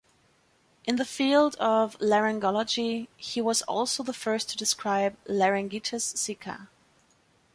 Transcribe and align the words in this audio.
In 0.83 0.95
the 0.95 1.05
field 1.05 1.53
of 1.57 1.95
laryngology, 1.99 3.07
he 3.17 3.39
was 3.39 3.61
also 3.61 4.01
the 4.01 4.13
first 4.15 4.49
to 4.49 4.57
describe 4.57 5.15
“laryngitis 5.27 6.15
sicca”. 6.19 6.69